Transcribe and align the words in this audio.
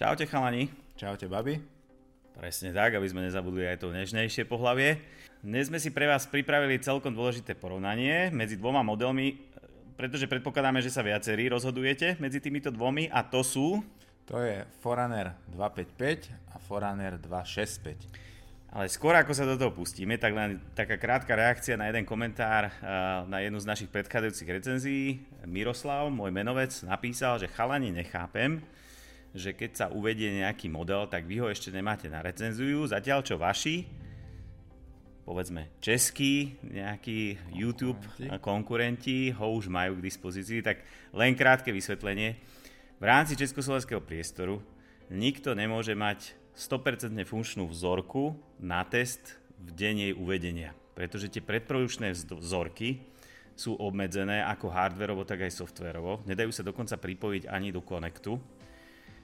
Čaute 0.00 0.24
chalani. 0.24 0.64
Čaute 0.96 1.28
babi. 1.28 1.60
Presne 2.32 2.72
tak, 2.72 2.96
aby 2.96 3.04
sme 3.04 3.20
nezabudli 3.28 3.68
aj 3.68 3.84
to 3.84 3.92
nežnejšie 3.92 4.48
pohlavie. 4.48 4.96
Dnes 5.44 5.68
sme 5.68 5.76
si 5.76 5.92
pre 5.92 6.08
vás 6.08 6.24
pripravili 6.24 6.80
celkom 6.80 7.12
dôležité 7.12 7.52
porovnanie 7.52 8.32
medzi 8.32 8.56
dvoma 8.56 8.80
modelmi, 8.80 9.36
pretože 10.00 10.24
predpokladáme, 10.24 10.80
že 10.80 10.88
sa 10.88 11.04
viacerí 11.04 11.52
rozhodujete 11.52 12.16
medzi 12.16 12.40
týmito 12.40 12.72
dvomi 12.72 13.12
a 13.12 13.20
to 13.28 13.44
sú... 13.44 13.84
To 14.24 14.40
je 14.40 14.64
Forerunner 14.80 15.36
255 15.52 16.32
a 16.48 16.56
Forerunner 16.56 17.20
265. 17.20 18.72
Ale 18.72 18.88
skôr 18.88 19.12
ako 19.20 19.36
sa 19.36 19.44
do 19.44 19.60
toho 19.60 19.76
pustíme, 19.76 20.16
tak 20.16 20.32
len 20.32 20.64
taká 20.72 20.96
krátka 20.96 21.36
reakcia 21.36 21.76
na 21.76 21.92
jeden 21.92 22.08
komentár 22.08 22.72
na 23.28 23.44
jednu 23.44 23.60
z 23.60 23.68
našich 23.68 23.92
predchádzajúcich 23.92 24.48
recenzií. 24.48 25.20
Miroslav, 25.44 26.08
môj 26.08 26.32
menovec, 26.32 26.72
napísal, 26.88 27.36
že 27.36 27.52
chalani 27.52 27.92
nechápem, 27.92 28.64
že 29.30 29.54
keď 29.54 29.70
sa 29.74 29.86
uvedie 29.88 30.42
nejaký 30.42 30.66
model, 30.66 31.06
tak 31.06 31.26
vy 31.26 31.38
ho 31.42 31.46
ešte 31.46 31.70
nemáte 31.70 32.10
na 32.10 32.18
recenziu, 32.22 32.82
zatiaľ 32.86 33.22
čo 33.22 33.38
vaši, 33.38 33.86
povedzme 35.22 35.70
český, 35.78 36.58
nejaký 36.66 37.38
YouTube 37.54 38.02
konkurenti 38.42 39.30
ho 39.30 39.54
už 39.54 39.70
majú 39.70 40.02
k 40.02 40.06
dispozícii, 40.10 40.58
tak 40.58 40.82
len 41.14 41.38
krátke 41.38 41.70
vysvetlenie. 41.70 42.34
V 42.98 43.04
rámci 43.06 43.38
československého 43.38 44.02
priestoru 44.02 44.58
nikto 45.06 45.54
nemôže 45.54 45.94
mať 45.94 46.34
100% 46.58 47.14
funkčnú 47.24 47.70
vzorku 47.70 48.34
na 48.58 48.82
test 48.82 49.38
v 49.62 49.70
deň 49.70 49.94
jej 50.10 50.12
uvedenia, 50.18 50.70
pretože 50.98 51.30
tie 51.30 51.38
predprodučné 51.38 52.10
vzorky 52.12 53.06
sú 53.54 53.76
obmedzené 53.76 54.40
ako 54.42 54.72
hardverovo, 54.72 55.22
tak 55.28 55.44
aj 55.46 55.52
softverovo. 55.52 56.24
Nedajú 56.24 56.50
sa 56.50 56.64
dokonca 56.64 56.96
pripojiť 56.96 57.44
ani 57.46 57.68
do 57.70 57.84
konektu, 57.84 58.40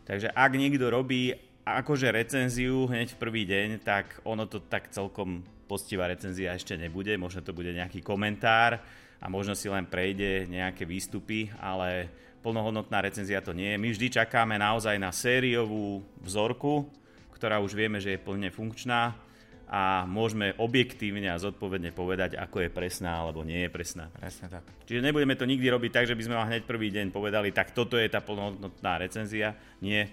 Takže 0.07 0.31
ak 0.31 0.53
niekto 0.55 0.87
robí 0.87 1.35
akože 1.67 2.15
recenziu 2.15 2.87
hneď 2.87 3.19
v 3.19 3.21
prvý 3.21 3.43
deň, 3.43 3.83
tak 3.83 4.23
ono 4.23 4.47
to 4.47 4.63
tak 4.63 4.95
celkom 4.95 5.43
postivá 5.67 6.07
recenzia 6.07 6.55
ešte 6.55 6.79
nebude. 6.79 7.11
Možno 7.19 7.43
to 7.43 7.51
bude 7.51 7.75
nejaký 7.75 8.07
komentár 8.07 8.79
a 9.19 9.27
možno 9.27 9.59
si 9.59 9.67
len 9.67 9.83
prejde 9.83 10.47
nejaké 10.47 10.87
výstupy, 10.87 11.51
ale 11.59 12.07
plnohodnotná 12.47 13.03
recenzia 13.03 13.43
to 13.43 13.51
nie 13.51 13.75
je. 13.75 13.83
My 13.83 13.89
vždy 13.91 14.07
čakáme 14.23 14.55
naozaj 14.55 14.95
na 14.95 15.11
sériovú 15.11 16.07
vzorku, 16.23 16.87
ktorá 17.35 17.59
už 17.59 17.75
vieme, 17.75 17.99
že 17.99 18.15
je 18.15 18.23
plne 18.23 18.47
funkčná 18.55 19.26
a 19.67 20.07
môžeme 20.07 20.55
objektívne 20.63 21.27
a 21.27 21.43
zodpovedne 21.43 21.91
povedať, 21.91 22.39
ako 22.39 22.63
je 22.63 22.71
presná 22.71 23.19
alebo 23.19 23.43
nie 23.43 23.67
je 23.67 23.71
presná. 23.71 24.07
Presne 24.15 24.47
tak. 24.47 24.63
Čiže 24.87 25.03
nebudeme 25.03 25.35
to 25.35 25.43
nikdy 25.43 25.67
robiť 25.67 25.91
tak, 25.91 26.07
že 26.07 26.15
by 26.15 26.23
sme 26.23 26.39
vám 26.39 26.55
hneď 26.55 26.63
prvý 26.63 26.95
deň 26.95 27.11
povedali, 27.11 27.51
tak 27.51 27.75
toto 27.75 27.99
je 27.99 28.07
tá 28.07 28.23
plnohodnotná 28.23 29.03
recenzia. 29.03 29.59
Nie. 29.83 30.07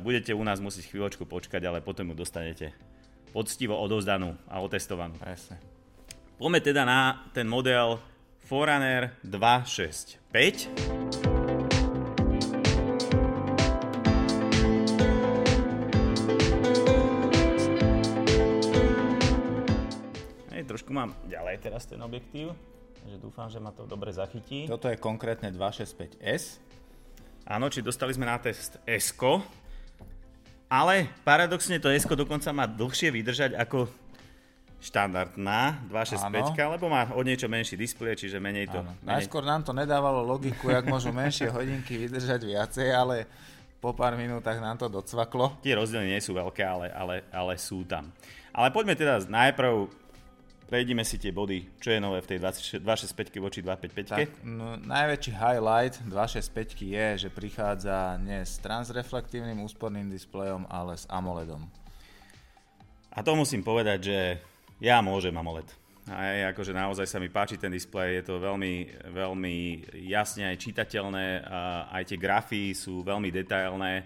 Budete 0.00 0.32
u 0.32 0.40
nás 0.40 0.64
musieť 0.64 0.88
chvíľočku 0.88 1.28
počkať, 1.28 1.60
ale 1.68 1.84
potom 1.84 2.08
ju 2.08 2.16
dostanete 2.16 2.72
poctivo 3.36 3.76
odovzdanú 3.76 4.32
a 4.48 4.64
otestovanú. 4.64 5.20
Presne. 5.20 5.60
Poďme 6.40 6.64
teda 6.64 6.88
na 6.88 7.28
ten 7.36 7.44
model 7.44 8.00
Forerunner 8.48 9.20
265. 9.20 11.36
mám 20.92 21.14
ďalej 21.28 21.56
teraz 21.62 21.86
ten 21.88 22.00
objektív, 22.00 22.52
takže 23.04 23.16
dúfam, 23.20 23.48
že 23.48 23.58
ma 23.60 23.72
to 23.72 23.88
dobre 23.88 24.12
zachytí. 24.12 24.68
Toto 24.68 24.88
je 24.88 24.96
konkrétne 25.00 25.52
265S. 25.52 26.60
Áno, 27.48 27.72
či 27.72 27.80
dostali 27.80 28.12
sme 28.12 28.28
na 28.28 28.36
test 28.36 28.76
s 28.84 29.08
ale 30.68 31.08
paradoxne 31.24 31.80
to 31.80 31.88
s 31.88 32.04
dokonca 32.04 32.52
má 32.52 32.68
dlhšie 32.68 33.08
vydržať 33.08 33.56
ako 33.56 33.88
štandardná 34.78 35.80
265, 35.90 36.54
lebo 36.78 36.86
má 36.86 37.10
o 37.16 37.20
niečo 37.24 37.50
menší 37.50 37.74
displej, 37.74 38.20
čiže 38.20 38.38
menej 38.38 38.70
to... 38.70 38.84
Menej... 38.84 39.24
Najskôr 39.24 39.42
nám 39.42 39.66
to 39.66 39.74
nedávalo 39.74 40.22
logiku, 40.22 40.70
jak 40.70 40.86
môžu 40.86 41.10
menšie 41.10 41.50
hodinky 41.50 41.98
vydržať 41.98 42.40
viacej, 42.46 42.88
ale 42.94 43.26
po 43.82 43.90
pár 43.90 44.14
minútach 44.14 44.60
nám 44.62 44.78
to 44.78 44.86
docvaklo. 44.86 45.58
Tie 45.64 45.74
rozdiely 45.74 46.14
nie 46.14 46.22
sú 46.22 46.36
veľké, 46.36 46.62
ale, 46.62 46.86
ale, 46.94 47.26
ale 47.34 47.58
sú 47.58 47.82
tam. 47.88 48.14
Ale 48.54 48.70
poďme 48.70 48.94
teda 48.94 49.24
najprv 49.26 49.90
Prejdime 50.68 51.00
si 51.00 51.16
tie 51.16 51.32
body, 51.32 51.80
čo 51.80 51.96
je 51.96 52.00
nové 52.00 52.20
v 52.20 52.36
tej 52.36 52.44
265 52.84 53.40
voči 53.40 53.64
255. 53.64 54.20
Tak, 54.20 54.44
no, 54.44 54.76
najväčší 54.76 55.32
highlight 55.32 55.96
265 56.04 56.84
je, 56.84 57.06
že 57.24 57.28
prichádza 57.32 58.20
nie 58.20 58.44
s 58.44 58.60
transreflektívnym 58.60 59.64
úsporným 59.64 60.12
displejom, 60.12 60.68
ale 60.68 61.00
s 61.00 61.08
AMOLEDom. 61.08 61.64
A 63.16 63.24
to 63.24 63.32
musím 63.32 63.64
povedať, 63.64 63.98
že 64.12 64.18
ja 64.84 65.00
môžem 65.00 65.32
AMOLED. 65.32 65.72
Aj 66.12 66.52
akože 66.52 66.76
naozaj 66.76 67.08
sa 67.08 67.16
mi 67.16 67.32
páči 67.32 67.56
ten 67.56 67.72
displej, 67.72 68.20
je 68.20 68.24
to 68.28 68.36
veľmi, 68.36 69.08
veľmi 69.08 69.56
jasne 70.04 70.52
aj 70.52 70.56
čitateľné, 70.60 71.48
a 71.48 71.88
aj 71.96 72.12
tie 72.12 72.20
grafy 72.20 72.76
sú 72.76 73.00
veľmi 73.00 73.32
detailné. 73.32 74.04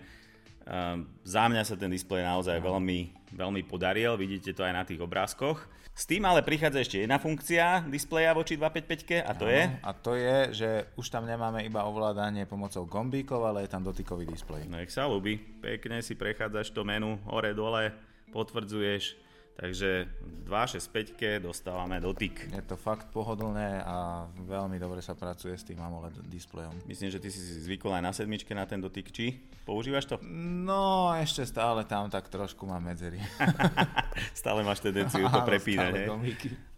Za 1.23 1.43
mňa 1.51 1.63
sa 1.67 1.75
ten 1.75 1.91
displej 1.91 2.23
naozaj 2.23 2.59
veľmi, 2.63 3.31
veľmi 3.35 3.63
podaril, 3.67 4.15
vidíte 4.15 4.55
to 4.55 4.63
aj 4.63 4.73
na 4.73 4.83
tých 4.87 5.03
obrázkoch. 5.03 5.59
S 5.93 6.09
tým 6.09 6.25
ale 6.25 6.41
prichádza 6.41 6.81
ešte 6.81 7.05
jedna 7.05 7.21
funkcia 7.21 7.85
displeja 7.85 8.33
voči 8.33 8.57
255 8.57 9.29
a 9.29 9.33
to 9.37 9.45
je? 9.45 9.63
A 9.85 9.91
to 9.93 10.13
je, 10.17 10.37
že 10.57 10.69
už 10.97 11.13
tam 11.13 11.29
nemáme 11.29 11.61
iba 11.69 11.85
ovládanie 11.85 12.49
pomocou 12.49 12.89
gombíkov, 12.89 13.45
ale 13.45 13.69
je 13.69 13.77
tam 13.77 13.85
dotykový 13.85 14.25
displej. 14.25 14.65
Nech 14.73 14.89
sa 14.89 15.05
ľúbi. 15.05 15.37
Pekne 15.61 16.01
si 16.01 16.17
prechádzaš 16.17 16.73
to 16.73 16.81
menu 16.81 17.21
hore 17.29 17.53
dole, 17.53 17.93
potvrdzuješ 18.33 19.21
Takže 19.53 20.09
265 20.49 21.45
dostávame 21.45 22.01
dotyk. 22.01 22.49
Je 22.49 22.65
to 22.65 22.81
fakt 22.81 23.13
pohodlné 23.13 23.85
a 23.85 24.25
veľmi 24.49 24.81
dobre 24.81 25.05
sa 25.05 25.13
pracuje 25.13 25.53
s 25.53 25.69
tým 25.69 25.77
AMOLED 25.77 26.25
displejom. 26.25 26.73
Myslím, 26.89 27.13
že 27.13 27.21
ty 27.21 27.29
si 27.29 27.39
zvykol 27.39 27.93
aj 28.01 28.03
na 28.03 28.13
sedmičke 28.17 28.57
na 28.57 28.65
ten 28.65 28.81
dotyk, 28.81 29.13
či? 29.13 29.45
Používaš 29.69 30.09
to? 30.09 30.17
No, 30.25 31.13
ešte 31.15 31.45
stále 31.45 31.85
tam 31.85 32.09
tak 32.09 32.33
trošku 32.33 32.65
mám 32.65 32.81
medzery. 32.81 33.21
stále 34.41 34.65
máš 34.65 34.81
tendenciu 34.81 35.29
to 35.29 35.41
prepínať, 35.45 36.09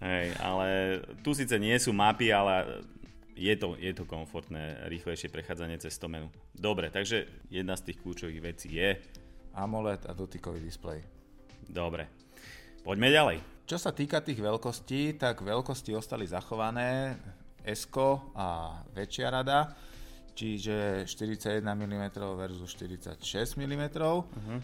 Hej, 0.02 0.26
ale 0.42 0.66
tu 1.22 1.30
síce 1.30 1.54
nie 1.62 1.78
sú 1.78 1.94
mapy, 1.94 2.34
ale 2.34 2.82
je 3.38 3.54
to, 3.54 3.78
je 3.78 3.94
to 3.94 4.02
komfortné, 4.06 4.82
rýchlejšie 4.90 5.30
prechádzanie 5.30 5.78
cez 5.78 5.94
to 5.98 6.10
menu. 6.10 6.26
Dobre, 6.54 6.90
takže 6.90 7.26
jedna 7.50 7.78
z 7.78 7.90
tých 7.90 8.02
kľúčových 8.02 8.40
vecí 8.42 8.68
je... 8.74 8.98
AMOLED 9.54 10.10
a 10.10 10.12
dotykový 10.14 10.58
displej. 10.58 11.06
Dobre, 11.70 12.23
Poďme 12.84 13.08
ďalej. 13.08 13.38
Čo 13.64 13.80
sa 13.80 13.96
týka 13.96 14.20
tých 14.20 14.44
veľkostí, 14.44 15.16
tak 15.16 15.40
veľkosti 15.40 15.96
ostali 15.96 16.28
zachované, 16.28 17.16
S 17.64 17.88
a 18.36 18.76
väčšia 18.92 19.32
rada, 19.32 19.72
čiže 20.36 21.08
41 21.08 21.64
mm 21.64 22.04
versus 22.36 22.76
46 22.76 23.24
mm. 23.56 23.96
Uh-huh. 23.96 24.60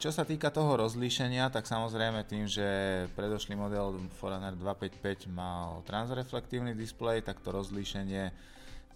Čo 0.00 0.10
sa 0.16 0.24
týka 0.24 0.48
toho 0.48 0.80
rozlíšenia, 0.80 1.52
tak 1.52 1.68
samozrejme 1.68 2.24
tým, 2.24 2.48
že 2.48 2.64
predošlý 3.12 3.52
model 3.52 4.00
Forerunner 4.16 4.56
255 4.56 5.28
mal 5.28 5.84
transreflektívny 5.84 6.72
displej, 6.72 7.20
tak 7.20 7.44
to 7.44 7.52
rozlíšenie 7.52 8.32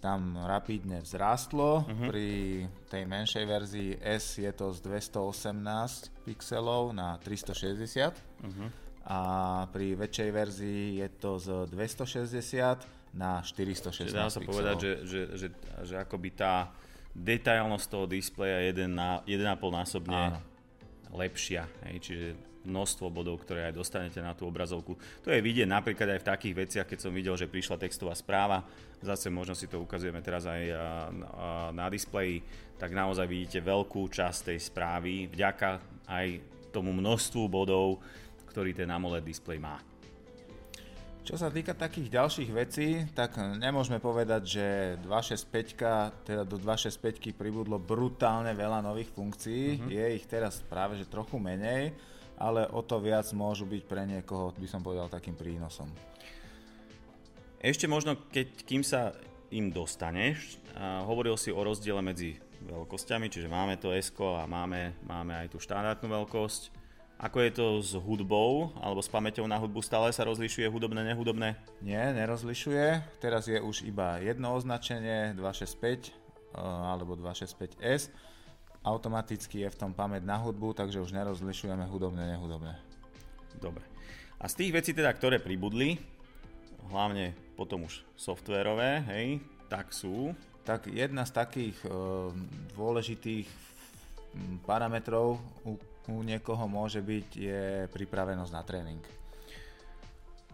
tam 0.00 0.36
rapidne 0.44 1.00
vzrástlo. 1.00 1.84
Uh-huh. 1.84 2.08
Pri 2.10 2.28
tej 2.92 3.02
menšej 3.08 3.44
verzii 3.44 3.90
S 4.00 4.38
je 4.38 4.52
to 4.52 4.70
z 4.72 4.78
218 4.84 6.26
pixelov 6.28 6.92
na 6.92 7.16
360 7.20 7.82
uh-huh. 7.82 8.68
a 9.08 9.18
pri 9.72 9.96
väčšej 9.96 10.30
verzii 10.30 10.82
je 11.00 11.08
to 11.16 11.40
z 11.40 11.48
260 11.72 13.16
na 13.16 13.40
416 13.40 14.04
Čiže 14.04 14.12
dá 14.12 14.28
sa 14.28 14.40
povedať, 14.44 14.76
že, 14.76 14.92
že, 15.08 15.20
že, 15.34 15.48
že 15.82 15.94
akoby 15.96 16.36
tá 16.36 16.68
detailnosť 17.16 17.86
toho 17.88 18.04
displeja 18.04 18.60
je 18.68 18.84
1,5 18.84 19.24
násobne 19.72 20.36
Áno. 20.36 20.40
lepšia. 21.16 21.64
Hej, 21.88 21.96
čiže 22.04 22.28
množstvo 22.66 23.06
bodov, 23.08 23.40
ktoré 23.46 23.70
aj 23.70 23.78
dostanete 23.78 24.20
na 24.20 24.34
tú 24.34 24.50
obrazovku. 24.50 24.98
To 25.22 25.30
je 25.30 25.40
vidieť 25.40 25.70
napríklad 25.70 26.18
aj 26.18 26.20
v 26.20 26.28
takých 26.28 26.54
veciach, 26.66 26.86
keď 26.86 26.98
som 26.98 27.14
videl, 27.14 27.38
že 27.38 27.46
prišla 27.46 27.78
textová 27.78 28.12
správa, 28.18 28.66
zase 29.00 29.30
možno 29.30 29.54
si 29.54 29.70
to 29.70 29.78
ukazujeme 29.78 30.18
teraz 30.20 30.44
aj 30.44 30.62
na, 31.14 31.30
na 31.72 31.86
displeji, 31.86 32.42
tak 32.76 32.92
naozaj 32.92 33.24
vidíte 33.24 33.64
veľkú 33.64 34.10
časť 34.10 34.52
tej 34.52 34.58
správy 34.60 35.30
vďaka 35.32 35.80
aj 36.10 36.26
tomu 36.74 36.92
množstvu 36.92 37.48
bodov, 37.48 38.04
ktorý 38.52 38.76
ten 38.76 38.90
AMOLED 38.90 39.24
displej 39.24 39.56
má. 39.56 39.80
Čo 41.26 41.34
sa 41.34 41.50
týka 41.50 41.74
takých 41.74 42.22
ďalších 42.22 42.50
vecí, 42.54 43.02
tak 43.10 43.34
nemôžeme 43.58 43.98
povedať, 43.98 44.42
že 44.46 44.66
265, 45.02 46.22
teda 46.22 46.46
do 46.46 46.54
265 46.54 47.34
pribudlo 47.34 47.82
brutálne 47.82 48.54
veľa 48.54 48.78
nových 48.78 49.10
funkcií. 49.10 49.74
Uh-huh. 49.74 49.90
Je 49.90 50.22
ich 50.22 50.26
teraz 50.30 50.62
práve 50.62 50.94
že 50.94 51.10
trochu 51.10 51.42
menej 51.42 51.90
ale 52.36 52.68
o 52.68 52.80
to 52.84 53.00
viac 53.00 53.26
môžu 53.32 53.64
byť 53.64 53.82
pre 53.88 54.04
niekoho, 54.04 54.52
by 54.56 54.68
som 54.68 54.84
povedal, 54.84 55.08
takým 55.08 55.36
prínosom. 55.36 55.88
Ešte 57.60 57.88
možno, 57.88 58.16
keď, 58.30 58.46
kým 58.68 58.84
sa 58.84 59.16
im 59.50 59.72
dostaneš, 59.72 60.60
a 60.76 61.02
hovoril 61.08 61.40
si 61.40 61.48
o 61.48 61.60
rozdiele 61.64 62.04
medzi 62.04 62.36
veľkosťami, 62.68 63.32
čiže 63.32 63.48
máme 63.48 63.80
to 63.80 63.92
S 63.96 64.12
a 64.16 64.44
máme, 64.44 64.92
máme 65.04 65.32
aj 65.32 65.52
tú 65.52 65.58
štandardnú 65.60 66.08
veľkosť. 66.08 66.86
Ako 67.16 67.40
je 67.40 67.50
to 67.56 67.66
s 67.80 67.96
hudbou 67.96 68.76
alebo 68.76 69.00
s 69.00 69.08
pamäťou 69.08 69.48
na 69.48 69.56
hudbu? 69.56 69.80
Stále 69.80 70.12
sa 70.12 70.28
rozlišuje 70.28 70.68
hudobné, 70.68 71.00
nehudobné? 71.00 71.56
Nie, 71.80 72.12
nerozlišuje. 72.12 73.16
Teraz 73.24 73.48
je 73.48 73.56
už 73.56 73.88
iba 73.88 74.20
jedno 74.20 74.52
označenie 74.52 75.32
265 75.32 75.80
eh, 75.80 76.60
alebo 76.60 77.16
265S. 77.16 78.12
Automaticky 78.86 79.66
je 79.66 79.72
v 79.74 79.80
tom 79.82 79.90
pamäť 79.90 80.22
na 80.22 80.38
hudbu, 80.38 80.70
takže 80.78 81.02
už 81.02 81.10
nerozlišujeme 81.10 81.82
hudobné, 81.90 82.38
nehudobné. 82.38 82.78
Dobre. 83.58 83.82
A 84.38 84.46
z 84.46 84.62
tých 84.62 84.70
vecí 84.70 84.94
teda, 84.94 85.10
ktoré 85.10 85.42
pribudli, 85.42 85.98
hlavne 86.86 87.34
potom 87.58 87.90
už 87.90 88.06
softverové, 88.14 89.02
hej, 89.10 89.42
tak 89.66 89.90
sú 89.90 90.30
tak 90.66 90.90
jedna 90.90 91.22
z 91.22 91.32
takých 91.34 91.78
e, 91.86 91.88
dôležitých 92.74 93.46
parametrov 94.66 95.38
u, 95.62 95.78
u 96.10 96.16
niekoho 96.26 96.66
môže 96.66 96.98
byť 96.98 97.28
je 97.38 97.64
pripravenosť 97.90 98.52
na 98.52 98.62
tréning. 98.66 99.02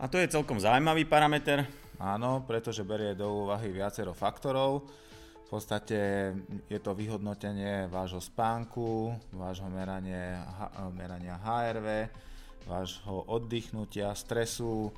A 0.01 0.09
to 0.09 0.21
je 0.21 0.33
celkom 0.33 0.61
zaujímavý 0.61 1.09
parameter. 1.09 1.65
Áno, 1.97 2.45
pretože 2.45 2.85
berie 2.85 3.17
do 3.17 3.47
úvahy 3.47 3.73
viacero 3.73 4.13
faktorov. 4.13 4.85
V 5.53 5.61
podstate 5.61 6.33
je 6.65 6.81
to 6.81 6.97
vyhodnotenie 6.97 7.85
vášho 7.93 8.25
spánku, 8.25 9.13
vášho 9.37 9.69
meranie, 9.69 10.41
merania 10.97 11.37
HRV, 11.37 12.09
vášho 12.65 13.29
oddychnutia, 13.29 14.17
stresu, 14.17 14.89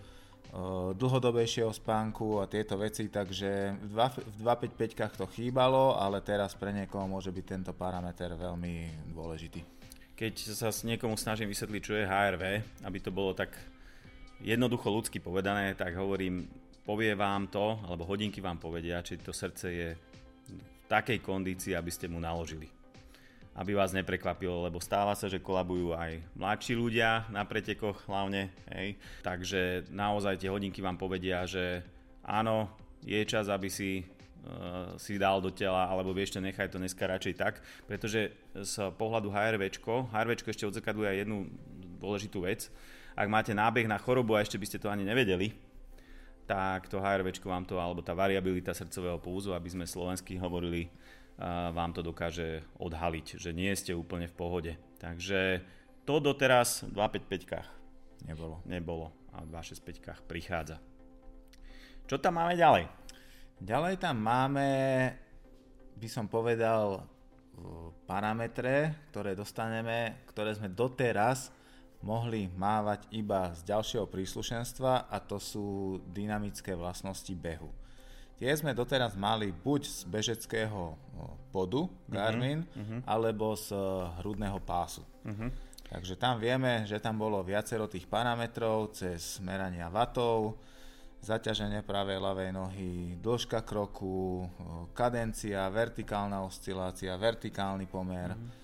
dlhodobejšieho 0.95 1.75
spánku 1.75 2.39
a 2.39 2.47
tieto 2.47 2.79
veci, 2.79 3.11
takže 3.11 3.75
v 3.83 3.99
255 4.47 4.95
to 5.19 5.27
chýbalo, 5.35 5.99
ale 5.99 6.23
teraz 6.23 6.55
pre 6.55 6.71
niekoho 6.71 7.11
môže 7.11 7.35
byť 7.35 7.45
tento 7.51 7.75
parameter 7.75 8.39
veľmi 8.39 9.11
dôležitý. 9.11 9.59
Keď 10.15 10.55
sa 10.55 10.71
s 10.71 10.87
niekomu 10.87 11.19
snažím 11.19 11.51
vysvetliť, 11.51 11.83
čo 11.83 11.99
je 11.99 12.07
HRV, 12.07 12.45
aby 12.87 12.99
to 13.03 13.11
bolo 13.11 13.35
tak 13.35 13.51
jednoducho 14.39 14.87
ľudsky 14.87 15.19
povedané, 15.19 15.75
tak 15.75 15.99
hovorím, 15.99 16.47
povie 16.87 17.11
vám 17.19 17.51
to, 17.51 17.83
alebo 17.91 18.07
hodinky 18.07 18.39
vám 18.39 18.63
povedia, 18.63 19.03
či 19.03 19.19
to 19.19 19.35
srdce 19.35 19.67
je 19.67 19.91
takej 20.91 21.19
kondícii, 21.21 21.73
aby 21.73 21.91
ste 21.91 22.07
mu 22.07 22.21
naložili 22.21 22.71
aby 23.55 23.71
vás 23.79 23.95
neprekvapilo, 23.95 24.67
lebo 24.67 24.83
stáva 24.83 25.15
sa, 25.15 25.31
že 25.31 25.39
kolabujú 25.39 25.95
aj 25.95 26.19
mladší 26.35 26.75
ľudia 26.75 27.31
na 27.31 27.47
pretekoch 27.47 28.03
hlavne, 28.11 28.51
hej. 28.75 28.99
Takže 29.23 29.87
naozaj 29.95 30.43
tie 30.43 30.51
hodinky 30.51 30.83
vám 30.83 30.99
povedia, 30.99 31.47
že 31.47 31.87
áno, 32.27 32.67
je 33.07 33.23
čas, 33.23 33.47
aby 33.47 33.71
si 33.71 34.03
uh, 34.03 34.99
si 34.99 35.23
dal 35.23 35.39
do 35.39 35.55
tela, 35.55 35.87
alebo 35.87 36.11
vieš 36.11 36.35
to, 36.35 36.43
nechaj 36.43 36.67
to 36.67 36.83
dneska 36.83 37.07
radšej 37.07 37.35
tak, 37.39 37.63
pretože 37.87 38.35
z 38.59 38.75
pohľadu 38.99 39.31
HRVčko, 39.31 40.11
HRVčko 40.11 40.51
ešte 40.51 40.67
odzrkadluje 40.67 41.09
aj 41.15 41.19
jednu 41.23 41.47
dôležitú 42.03 42.43
vec. 42.43 42.67
Ak 43.15 43.31
máte 43.31 43.55
nábeh 43.55 43.87
na 43.87 44.03
chorobu 44.03 44.35
a 44.35 44.43
ešte 44.43 44.59
by 44.59 44.67
ste 44.67 44.83
to 44.83 44.91
ani 44.91 45.07
nevedeli, 45.07 45.55
tak 46.45 46.93
to 46.93 47.01
HRVčko 47.01 47.49
vám 47.49 47.65
to, 47.65 47.81
alebo 47.81 48.05
tá 48.05 48.13
variabilita 48.13 48.77
srdcového 48.77 49.17
púzu, 49.17 49.57
aby 49.57 49.69
sme 49.73 49.89
slovensky 49.89 50.37
hovorili, 50.37 50.93
vám 51.73 51.91
to 51.91 52.05
dokáže 52.05 52.63
odhaliť, 52.79 53.43
že 53.43 53.51
nie 53.51 53.73
ste 53.75 53.97
úplne 53.97 54.31
v 54.31 54.37
pohode. 54.39 54.73
Takže 55.01 55.65
to 56.05 56.21
doteraz 56.21 56.85
v 56.87 56.95
255 56.95 58.29
nebolo. 58.29 58.63
nebolo 58.69 59.11
a 59.35 59.43
v 59.43 59.51
265 59.51 60.31
prichádza. 60.31 60.79
Čo 62.07 62.21
tam 62.21 62.39
máme 62.39 62.55
ďalej? 62.55 62.87
Ďalej 63.59 63.95
tam 63.99 64.21
máme, 64.21 64.69
by 65.97 66.09
som 66.13 66.29
povedal, 66.29 67.09
parametre, 68.05 69.09
ktoré 69.11 69.33
dostaneme, 69.33 70.27
ktoré 70.29 70.53
sme 70.55 70.69
doteraz 70.71 71.55
mohli 72.05 72.53
mávať 72.53 73.09
iba 73.17 73.57
z 73.57 73.65
ďalšieho 73.65 74.05
príslušenstva 74.05 75.09
a 75.09 75.17
to 75.25 75.41
sú 75.41 75.99
dynamické 76.13 76.77
vlastnosti 76.77 77.33
behu. 77.33 77.73
Tie 78.37 78.51
sme 78.53 78.77
doteraz 78.77 79.17
mali 79.17 79.55
buď 79.55 79.83
z 79.89 80.01
bežeckého 80.11 80.99
podu 81.49 81.87
Garmin, 82.11 82.67
uh-huh, 82.67 83.01
alebo 83.09 83.57
z 83.57 83.73
hrudného 84.21 84.61
pásu. 84.61 85.07
Uh-huh. 85.25 85.49
Takže 85.89 86.19
tam 86.19 86.43
vieme, 86.43 86.83
že 86.85 86.99
tam 86.99 87.17
bolo 87.17 87.41
viacero 87.47 87.87
tých 87.87 88.11
parametrov 88.11 88.91
cez 88.93 89.39
merania 89.39 89.87
vatov, 89.87 90.59
zaťaženie 91.23 91.87
pravej 91.87 92.19
ľavej 92.21 92.51
nohy, 92.53 92.93
dĺžka 93.23 93.63
kroku, 93.65 94.45
kadencia, 94.93 95.65
vertikálna 95.71 96.43
oscilácia, 96.43 97.15
vertikálny 97.15 97.87
pomer. 97.87 98.35
Uh-huh. 98.35 98.64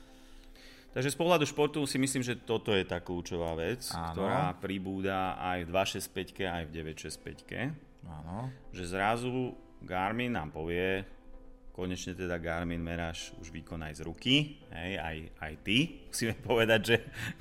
Takže 0.91 1.15
z 1.15 1.19
pohľadu 1.19 1.47
športu 1.47 1.79
si 1.87 2.03
myslím, 2.03 2.23
že 2.27 2.35
toto 2.35 2.75
je 2.75 2.83
tá 2.83 2.99
kľúčová 2.99 3.55
vec, 3.55 3.87
Áno. 3.95 4.11
ktorá 4.11 4.59
pribúda 4.59 5.39
aj 5.39 5.63
v 5.63 5.69
265 5.71 6.51
aj 6.51 6.63
v 6.67 6.71
965 6.75 8.11
Áno. 8.11 8.51
Že 8.75 8.85
zrazu 8.91 9.55
Garmin 9.87 10.35
nám 10.35 10.51
povie, 10.51 11.07
konečne 11.71 12.13
teda 12.13 12.37
Garmin 12.43 12.83
meráš 12.83 13.33
už 13.39 13.55
výkon 13.55 13.81
aj 13.81 13.97
z 13.97 14.03
ruky, 14.05 14.35
hej, 14.75 14.99
aj, 14.99 15.17
aj 15.41 15.53
ty. 15.65 15.79
Musíme 16.11 16.35
povedať, 16.43 16.81
že 16.83 16.97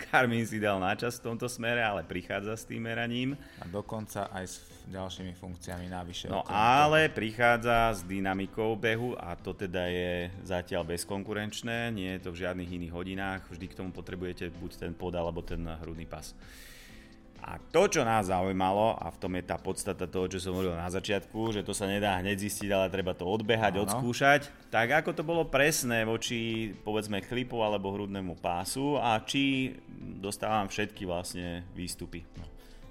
Garmin 0.07 0.45
si 0.45 0.61
dal 0.61 0.77
na 0.79 0.93
čas 0.95 1.17
v 1.19 1.33
tomto 1.33 1.49
smere, 1.49 1.81
ale 1.81 2.05
prichádza 2.05 2.53
s 2.55 2.63
tým 2.69 2.85
meraním. 2.85 3.33
A 3.59 3.67
dokonca 3.67 4.29
aj 4.31 4.45
s 4.45 4.55
ďalšími 4.87 5.33
funkciami 5.35 5.91
navyše. 5.91 6.31
No 6.31 6.47
ale 6.47 7.11
prichádza 7.11 7.91
s 7.97 8.01
dynamikou 8.07 8.79
behu 8.79 9.17
a 9.19 9.35
to 9.35 9.51
teda 9.51 9.91
je 9.91 10.31
zatiaľ 10.47 10.87
bezkonkurenčné, 10.87 11.91
nie 11.91 12.15
je 12.15 12.23
to 12.23 12.29
v 12.31 12.47
žiadnych 12.47 12.69
iných 12.69 12.93
hodinách, 12.95 13.41
vždy 13.51 13.65
k 13.67 13.77
tomu 13.77 13.91
potrebujete 13.91 14.47
buď 14.55 14.71
ten 14.87 14.93
pod 14.95 15.13
alebo 15.17 15.43
ten 15.43 15.59
hrudný 15.83 16.07
pas. 16.07 16.31
A 17.39 17.55
to, 17.55 17.87
čo 17.87 18.03
nás 18.03 18.27
zaujímalo, 18.27 18.99
a 18.99 19.07
v 19.07 19.17
tom 19.17 19.31
je 19.39 19.43
tá 19.47 19.55
podstata 19.55 20.03
toho, 20.05 20.27
čo 20.27 20.43
som 20.43 20.51
hovoril 20.51 20.75
na 20.75 20.91
začiatku, 20.91 21.55
že 21.55 21.63
to 21.63 21.71
sa 21.71 21.87
nedá 21.87 22.19
hneď 22.19 22.35
zistiť, 22.35 22.67
ale 22.67 22.91
treba 22.91 23.15
to 23.15 23.23
odbehať, 23.23 23.79
ano. 23.79 23.87
odskúšať, 23.87 24.51
tak 24.67 24.91
ako 24.91 25.15
to 25.15 25.23
bolo 25.23 25.47
presné 25.47 26.03
voči, 26.03 26.75
povedzme, 26.83 27.23
chlipu 27.23 27.63
alebo 27.63 27.95
hrudnému 27.95 28.35
pásu 28.43 28.99
a 28.99 29.15
či 29.23 29.71
dostávam 30.19 30.67
všetky 30.67 31.07
vlastne 31.07 31.63
výstupy. 31.71 32.27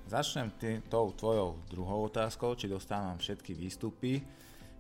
Začnem 0.08 0.48
tý, 0.56 0.80
tou 0.88 1.12
tvojou 1.12 1.60
druhou 1.68 2.08
otázkou, 2.08 2.56
či 2.56 2.64
dostávam 2.64 3.20
všetky 3.20 3.52
výstupy. 3.52 4.24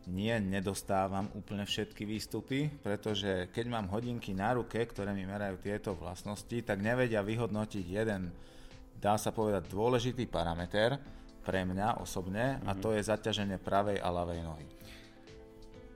Nie, 0.08 0.40
nedostávam 0.40 1.28
úplne 1.36 1.68
všetky 1.68 2.08
výstupy, 2.08 2.72
pretože 2.80 3.52
keď 3.52 3.64
mám 3.68 3.92
hodinky 3.92 4.32
na 4.32 4.56
ruke, 4.56 4.80
ktoré 4.80 5.12
mi 5.12 5.28
merajú 5.28 5.60
tieto 5.60 5.92
vlastnosti, 5.92 6.64
tak 6.64 6.80
nevedia 6.80 7.20
vyhodnotiť 7.20 7.84
jeden 7.84 8.32
dá 8.98 9.14
sa 9.14 9.30
povedať, 9.30 9.70
dôležitý 9.70 10.26
parameter 10.26 10.98
pre 11.46 11.62
mňa 11.64 12.02
osobne 12.02 12.58
mm-hmm. 12.58 12.68
a 12.68 12.72
mhm. 12.74 12.80
to 12.82 12.88
je 12.94 13.00
zaťaženie 13.08 13.58
pravej 13.62 14.02
a 14.02 14.08
ľavej 14.10 14.40
nohy. 14.42 14.66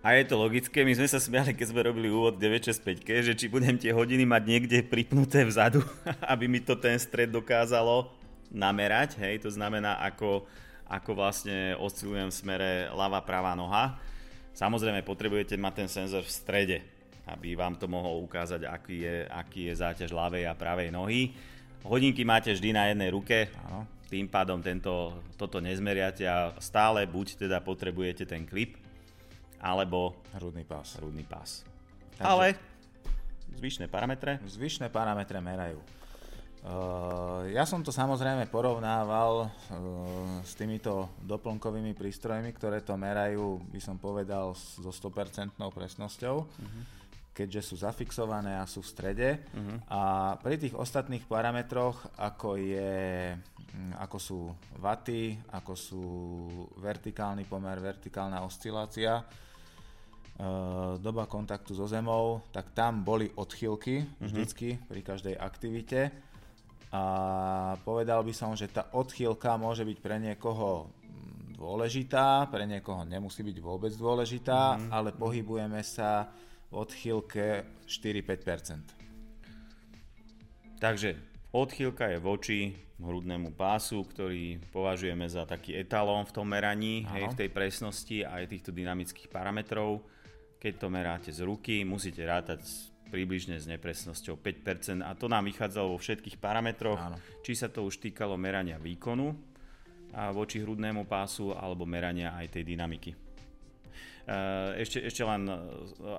A 0.03 0.19
je 0.19 0.27
to 0.27 0.35
logické, 0.35 0.83
my 0.83 0.99
sme 0.99 1.07
sa 1.07 1.23
smiali, 1.23 1.55
keď 1.55 1.67
sme 1.71 1.87
robili 1.87 2.11
úvod 2.11 2.35
965, 2.35 3.07
že 3.23 3.39
či 3.39 3.47
budem 3.47 3.79
tie 3.79 3.95
hodiny 3.95 4.27
mať 4.27 4.43
niekde 4.51 4.79
pripnuté 4.83 5.47
vzadu, 5.47 5.79
aby 6.33 6.51
mi 6.51 6.59
to 6.59 6.75
ten 6.75 6.99
stred 6.99 7.31
dokázalo 7.31 8.11
namerať, 8.53 9.17
hej, 9.19 9.41
to 9.41 9.51
znamená, 9.51 9.99
ako, 10.05 10.45
ako 10.87 11.11
vlastne 11.17 11.73
oscilujem 11.81 12.29
v 12.29 12.39
smere 12.39 12.71
ľava, 12.93 13.25
pravá 13.25 13.57
noha. 13.57 13.97
Samozrejme, 14.53 15.01
potrebujete 15.03 15.57
mať 15.57 15.75
ten 15.75 15.89
senzor 15.89 16.23
v 16.23 16.31
strede, 16.33 16.79
aby 17.25 17.57
vám 17.57 17.81
to 17.81 17.89
mohol 17.89 18.21
ukázať, 18.29 18.69
aký 18.69 18.97
je, 19.03 19.17
aký 19.33 19.61
je 19.73 19.75
záťaž 19.81 20.13
ľavej 20.13 20.45
a 20.45 20.55
pravej 20.55 20.93
nohy. 20.93 21.33
Hodinky 21.83 22.23
máte 22.23 22.53
vždy 22.53 22.71
na 22.77 22.93
jednej 22.93 23.11
ruke, 23.11 23.51
Áno. 23.67 23.89
tým 24.07 24.29
pádom 24.29 24.61
tento, 24.61 25.19
toto 25.41 25.59
nezmeriate 25.59 26.29
a 26.29 26.53
stále 26.61 27.09
buď 27.09 27.49
teda 27.49 27.59
potrebujete 27.65 28.29
ten 28.29 28.45
klip, 28.45 28.77
alebo 29.59 30.15
hrudný 30.37 30.63
pás. 30.69 31.01
Hrudný 31.01 31.25
pás. 31.25 31.65
Takže... 32.21 32.29
Ale 32.29 32.47
zvyšné 33.57 33.87
parametre? 33.89 34.39
Zvyšné 34.45 34.93
parametre 34.93 35.39
merajú. 35.41 35.81
Uh, 36.63 37.51
ja 37.51 37.67
som 37.67 37.83
to 37.83 37.91
samozrejme 37.91 38.47
porovnával 38.47 39.51
uh, 39.51 39.51
s 40.47 40.55
týmito 40.55 41.11
doplnkovými 41.27 41.91
prístrojmi, 41.91 42.55
ktoré 42.55 42.87
to 42.87 42.95
merajú, 42.95 43.59
by 43.67 43.81
som 43.83 43.99
povedal, 43.99 44.55
so 44.55 44.95
100% 44.95 45.59
presnosťou. 45.59 46.37
Uh-huh 46.47 47.03
keďže 47.33 47.73
sú 47.73 47.75
zafixované 47.81 48.61
a 48.61 48.69
sú 48.69 48.85
v 48.85 48.93
strede. 48.93 49.31
Uh-huh. 49.57 49.77
A 49.89 50.01
pri 50.37 50.61
tých 50.61 50.77
ostatných 50.77 51.25
parametroch, 51.25 52.05
ako, 52.21 52.61
je, 52.61 53.33
mm, 53.33 53.97
ako 54.05 54.19
sú 54.21 54.41
vaty, 54.77 55.41
ako 55.49 55.73
sú 55.73 56.05
vertikálny 56.77 57.49
pomer, 57.49 57.81
vertikálna 57.81 58.45
oscilácia, 58.45 59.17
e, 59.17 59.25
doba 61.01 61.25
kontaktu 61.25 61.73
so 61.73 61.89
zemou, 61.89 62.45
tak 62.53 62.77
tam 62.77 63.01
boli 63.01 63.33
odchýlky 63.33 64.05
uh-huh. 64.05 64.29
vždycky 64.29 64.77
pri 64.85 65.01
každej 65.01 65.35
aktivite. 65.41 66.13
A 66.93 67.03
povedal 67.89 68.21
by 68.21 68.37
som, 68.37 68.53
že 68.53 68.69
tá 68.69 68.93
odchýlka 68.93 69.57
môže 69.57 69.81
byť 69.81 69.99
pre 70.05 70.21
niekoho 70.21 70.93
dôležitá, 71.57 72.53
pre 72.53 72.69
niekoho 72.69 73.09
nemusí 73.09 73.41
byť 73.41 73.57
vôbec 73.65 73.97
dôležitá, 73.97 74.77
uh-huh. 74.77 74.93
ale 74.93 75.17
pohybujeme 75.17 75.81
sa 75.81 76.29
v 76.69 76.85
odchýlke 76.85 77.65
4-5%. 77.89 79.03
Takže 80.83 81.15
odchýlka 81.55 82.11
je 82.13 82.19
voči 82.19 82.59
hrudnému 82.99 83.55
pásu, 83.55 84.03
ktorý 84.03 84.59
považujeme 84.75 85.31
za 85.31 85.47
taký 85.47 85.79
etalón 85.79 86.27
v 86.27 86.35
tom 86.35 86.51
meraní, 86.51 87.07
hej, 87.09 87.31
v 87.31 87.47
tej 87.47 87.49
presnosti 87.51 88.27
aj 88.27 88.51
týchto 88.51 88.75
dynamických 88.75 89.31
parametrov. 89.31 90.03
Keď 90.59 90.73
to 90.79 90.87
meráte 90.91 91.31
z 91.35 91.43
ruky, 91.43 91.83
musíte 91.83 92.23
rátať 92.23 92.63
približne 93.13 93.61
s 93.61 93.69
nepresnosťou 93.69 94.41
5% 94.41 95.05
a 95.05 95.13
to 95.13 95.29
nám 95.29 95.45
vychádzalo 95.45 95.93
vo 95.93 96.01
všetkých 96.01 96.41
parametroch, 96.41 96.97
Áno. 96.97 97.21
či 97.45 97.53
sa 97.53 97.69
to 97.69 97.85
už 97.85 98.01
týkalo 98.01 98.41
merania 98.41 98.81
výkonu 98.81 99.37
a 100.17 100.33
voči 100.33 100.65
hrudnému 100.65 101.05
pásu 101.05 101.53
alebo 101.53 101.85
merania 101.85 102.33
aj 102.41 102.57
tej 102.57 102.65
dynamiky. 102.73 103.13
Eh, 104.23 104.87
ešte, 104.87 105.03
ešte 105.03 105.27
len, 105.27 105.51
eh, 105.51 105.59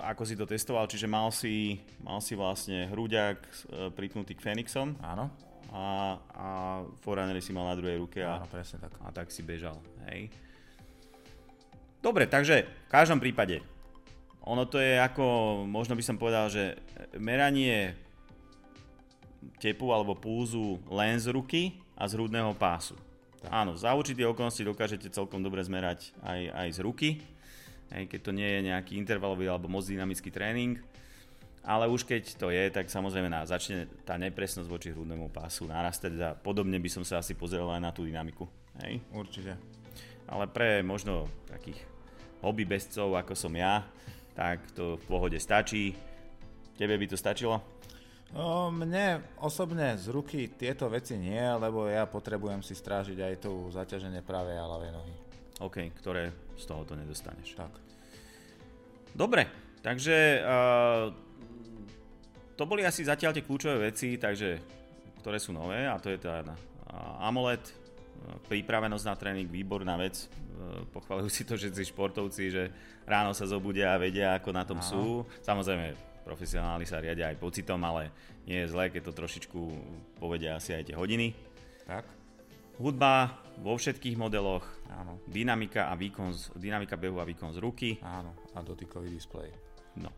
ako 0.04 0.22
si 0.28 0.36
to 0.36 0.44
testoval, 0.44 0.84
čiže 0.84 1.08
mal 1.08 1.32
si, 1.32 1.80
mal 2.04 2.20
si 2.20 2.36
vlastne 2.36 2.84
hruďak 2.92 3.40
eh, 3.40 3.88
pripnutý 3.88 4.36
k 4.36 4.44
Fenixom. 4.44 4.92
Áno. 5.00 5.32
A, 5.74 6.20
a 6.36 6.48
forerunnery 7.00 7.40
si 7.40 7.50
mal 7.50 7.66
na 7.66 7.74
druhej 7.74 7.98
ruke 7.98 8.20
a, 8.20 8.38
Áno, 8.38 8.46
presne 8.46 8.78
tak. 8.78 8.92
a 9.00 9.08
tak 9.08 9.32
si 9.32 9.40
bežal. 9.40 9.80
Hej. 10.06 10.28
Dobre, 12.04 12.28
takže 12.28 12.68
v 12.68 12.90
každom 12.92 13.16
prípade, 13.16 13.64
ono 14.44 14.68
to 14.68 14.76
je 14.76 15.00
ako, 15.00 15.24
možno 15.64 15.96
by 15.96 16.04
som 16.04 16.20
povedal, 16.20 16.52
že 16.52 16.76
meranie 17.16 17.96
tepu 19.56 19.88
alebo 19.88 20.12
púzu 20.16 20.80
len 20.92 21.16
z 21.16 21.32
ruky 21.32 21.80
a 21.96 22.04
z 22.04 22.16
hrudného 22.20 22.52
pásu. 22.56 22.96
Tak. 23.40 23.48
Áno, 23.52 23.76
za 23.76 23.92
určité 23.96 24.24
okolnosti 24.24 24.60
dokážete 24.60 25.08
celkom 25.12 25.40
dobre 25.40 25.64
zmerať 25.64 26.12
aj, 26.20 26.40
aj 26.52 26.68
z 26.76 26.78
ruky, 26.84 27.08
hej, 27.92 28.04
keď 28.08 28.20
to 28.20 28.32
nie 28.36 28.48
je 28.48 28.60
nejaký 28.68 29.00
intervalový 29.00 29.48
alebo 29.48 29.68
moc 29.68 29.84
dynamický 29.84 30.28
tréning. 30.28 30.80
Ale 31.64 31.88
už 31.88 32.04
keď 32.04 32.36
to 32.36 32.52
je, 32.52 32.68
tak 32.68 32.92
samozrejme 32.92 33.32
na, 33.32 33.48
začne 33.48 33.88
tá 34.04 34.20
nepresnosť 34.20 34.68
voči 34.68 34.92
hrudnému 34.92 35.32
pásu 35.32 35.64
narastať 35.64 36.12
a 36.20 36.36
podobne 36.36 36.76
by 36.76 36.90
som 36.92 37.08
sa 37.08 37.24
asi 37.24 37.32
pozeral 37.32 37.72
aj 37.72 37.80
na 37.80 37.88
tú 37.88 38.04
dynamiku. 38.04 38.44
Hej? 38.84 39.00
Určite. 39.08 39.56
Ale 40.28 40.44
pre 40.52 40.84
možno 40.84 41.24
takých 41.48 41.80
hobby 42.44 42.68
bezcov, 42.68 43.16
ako 43.16 43.32
som 43.32 43.56
ja, 43.56 43.80
tak 44.34 44.60
to 44.74 44.98
v 44.98 45.04
pohode 45.06 45.38
stačí. 45.38 45.94
Tebe 46.74 46.98
by 46.98 47.06
to 47.06 47.16
stačilo? 47.16 47.62
No, 48.34 48.66
mne 48.74 49.22
osobne 49.38 49.94
z 49.94 50.10
ruky 50.10 50.50
tieto 50.50 50.90
veci 50.90 51.14
nie, 51.14 51.38
lebo 51.38 51.86
ja 51.86 52.02
potrebujem 52.02 52.66
si 52.66 52.74
strážiť 52.74 53.18
aj 53.22 53.34
tú 53.46 53.70
zaťaženie 53.70 54.26
pravej 54.26 54.58
a 54.58 54.66
ľavej 54.66 54.90
nohy. 54.90 55.14
OK, 55.62 55.94
ktoré 56.02 56.34
z 56.58 56.64
toho 56.66 56.82
to 56.82 56.98
nedostaneš. 56.98 57.54
Tak. 57.54 57.70
Dobre, 59.14 59.46
takže 59.86 60.42
uh, 60.42 61.14
to 62.58 62.66
boli 62.66 62.82
asi 62.82 63.06
zatiaľ 63.06 63.30
tie 63.30 63.46
kľúčové 63.46 63.94
veci, 63.94 64.18
takže, 64.18 64.58
ktoré 65.22 65.38
sú 65.38 65.54
nové 65.54 65.86
a 65.86 65.94
to 66.02 66.10
je 66.10 66.18
tá 66.18 66.42
AMOLED, 67.22 67.83
pripravenosť 68.48 69.04
na 69.04 69.14
tréning, 69.16 69.48
výborná 69.48 69.94
vec. 69.96 70.28
Uh, 70.54 70.84
pochvalujú 70.90 71.28
si 71.30 71.42
to 71.44 71.58
všetci 71.58 71.92
športovci, 71.92 72.44
že 72.50 72.62
ráno 73.04 73.36
sa 73.36 73.44
zobudia 73.44 73.94
a 73.94 74.00
vedia, 74.00 74.36
ako 74.36 74.50
na 74.52 74.64
tom 74.64 74.80
Aha. 74.80 74.88
sú. 74.88 75.24
Samozrejme, 75.44 75.92
profesionáli 76.24 76.88
sa 76.88 76.98
riadia 76.98 77.28
aj 77.28 77.40
pocitom, 77.40 77.78
ale 77.84 78.08
nie 78.48 78.64
je 78.64 78.72
zlé, 78.72 78.88
keď 78.88 79.12
to 79.12 79.18
trošičku 79.20 79.60
povedia 80.16 80.56
asi 80.56 80.72
aj 80.72 80.88
tie 80.88 80.96
hodiny. 80.96 81.36
Tak. 81.84 82.04
Hudba 82.80 83.38
vo 83.62 83.78
všetkých 83.78 84.18
modeloch, 84.18 84.66
Áno. 84.90 85.22
dynamika, 85.30 85.86
a 85.86 85.94
výkon 85.94 86.34
z, 86.34 86.50
dynamika 86.58 86.98
behu 86.98 87.22
a 87.22 87.28
výkon 87.28 87.54
z 87.54 87.62
ruky. 87.62 88.02
Áno, 88.02 88.34
a 88.50 88.58
dotykový 88.64 89.12
displej. 89.12 89.54
No. 89.94 90.10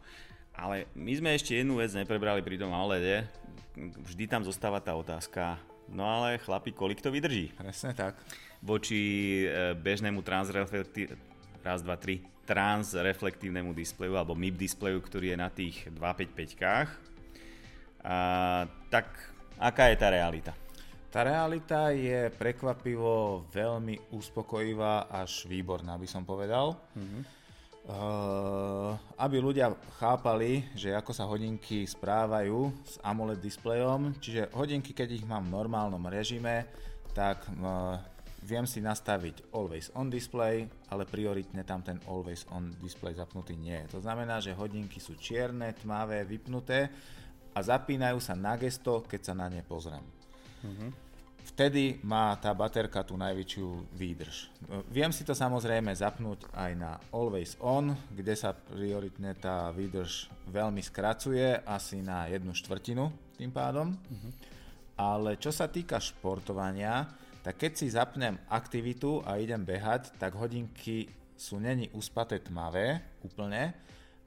Ale 0.57 0.89
my 0.97 1.13
sme 1.13 1.37
ešte 1.37 1.53
jednu 1.53 1.77
vec 1.77 1.93
neprebrali 1.93 2.41
pri 2.41 2.57
tom 2.57 2.73
OLED. 2.73 3.29
Vždy 3.77 4.25
tam 4.25 4.41
zostáva 4.41 4.81
tá 4.81 4.97
otázka, 4.97 5.61
no 5.93 6.05
ale 6.07 6.39
chlapi, 6.43 6.73
kolik 6.73 7.03
to 7.03 7.11
vydrží? 7.11 7.55
Presne 7.55 7.93
tak. 7.95 8.19
Voči 8.63 9.01
e, 9.47 9.75
bežnému 9.77 10.23
transreflekti- 10.23 11.13
raz, 11.63 11.83
dva, 11.83 11.99
tri, 11.99 12.23
transreflektívnemu 12.47 13.75
displeju 13.75 14.15
alebo 14.15 14.39
MIP 14.39 14.55
displeju, 14.55 15.03
ktorý 15.03 15.35
je 15.35 15.39
na 15.39 15.51
tých 15.51 15.77
255kách. 15.91 16.89
A, 18.07 18.17
tak 18.89 19.11
aká 19.59 19.91
je 19.91 19.97
tá 19.99 20.09
realita? 20.15 20.53
Tá 21.11 21.25
realita 21.25 21.91
je 21.97 22.29
prekvapivo 22.35 23.47
veľmi 23.51 24.13
uspokojivá 24.13 25.09
až 25.09 25.49
výborná, 25.49 25.97
by 25.97 26.05
som 26.05 26.23
povedal. 26.23 26.77
Mm-hmm. 26.93 27.23
Uh, 27.87 28.99
aby 29.15 29.39
ľudia 29.39 29.71
chápali, 30.03 30.67
že 30.75 30.91
ako 30.91 31.15
sa 31.15 31.23
hodinky 31.23 31.87
správajú 31.87 32.75
s 32.83 32.99
AMOLED 32.99 33.39
displejom, 33.39 34.11
čiže 34.19 34.51
hodinky, 34.59 34.91
keď 34.91 35.15
ich 35.15 35.23
mám 35.23 35.47
v 35.47 35.55
normálnom 35.55 36.03
režime, 36.11 36.67
tak 37.15 37.47
uh, 37.47 37.95
viem 38.43 38.67
si 38.67 38.83
nastaviť 38.83 39.55
Always 39.55 39.95
On 39.95 40.11
display, 40.11 40.67
ale 40.91 41.07
prioritne 41.07 41.63
tam 41.63 41.87
ten 41.87 42.03
Always 42.11 42.43
On 42.51 42.75
display 42.83 43.15
zapnutý 43.15 43.55
nie 43.55 43.79
je. 43.87 43.95
To 43.95 44.03
znamená, 44.03 44.43
že 44.43 44.51
hodinky 44.51 44.99
sú 44.99 45.15
čierne, 45.15 45.71
tmavé, 45.79 46.27
vypnuté 46.27 46.91
a 47.55 47.59
zapínajú 47.63 48.19
sa 48.19 48.35
na 48.35 48.59
gesto, 48.59 49.07
keď 49.07 49.31
sa 49.31 49.35
na 49.39 49.47
ne 49.47 49.63
pozriem. 49.63 50.03
Mm-hmm. 50.67 51.06
Vtedy 51.47 52.03
má 52.03 52.35
tá 52.43 52.51
baterka 52.51 53.07
tú 53.07 53.15
najväčšiu 53.15 53.95
výdrž. 53.95 54.51
Viem 54.91 55.15
si 55.15 55.23
to 55.23 55.31
samozrejme 55.31 55.95
zapnúť 55.95 56.51
aj 56.51 56.73
na 56.75 56.99
Always 57.15 57.55
On, 57.63 57.95
kde 58.11 58.35
sa 58.35 58.51
prioritne 58.51 59.31
tá 59.39 59.71
výdrž 59.71 60.27
veľmi 60.51 60.83
skracuje, 60.83 61.63
asi 61.63 62.03
na 62.03 62.27
jednu 62.27 62.51
štvrtinu 62.51 63.09
tým 63.39 63.55
pádom. 63.55 63.95
Mm-hmm. 63.95 64.33
Ale 64.99 65.39
čo 65.39 65.55
sa 65.55 65.71
týka 65.71 66.03
športovania, 66.03 67.07
tak 67.47 67.63
keď 67.63 67.73
si 67.79 67.95
zapnem 67.95 68.35
aktivitu 68.51 69.23
a 69.23 69.39
idem 69.39 69.63
behať, 69.63 70.19
tak 70.19 70.35
hodinky 70.35 71.07
sú 71.39 71.63
není 71.63 71.87
uspaté 71.95 72.43
tmavé 72.43 73.21
úplne, 73.23 73.71